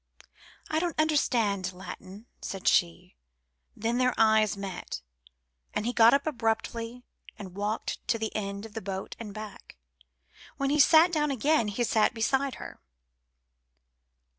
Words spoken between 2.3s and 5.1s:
said she. Then their eyes met,